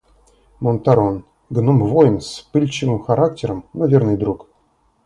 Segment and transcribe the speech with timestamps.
[0.61, 4.47] Монтарон, гном-воин с вспыльчивым характером, но верный друг.